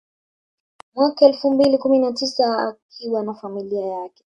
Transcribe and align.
Mwaka 0.95 1.25
elfu 1.25 1.51
mbili 1.51 1.77
kumi 1.77 1.99
na 1.99 2.11
tisa 2.11 2.67
akiwa 2.67 3.23
na 3.23 3.33
familia 3.33 3.85
yake 3.85 4.19